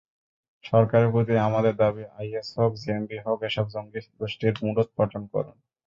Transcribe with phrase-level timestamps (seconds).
[0.63, 5.57] সরকারের প্রতি আমাদের দাবি, আইএস হোক, জেএমবি হোক, এসব জঙ্গিগোষ্ঠীর মূলোৎপাটন করুন।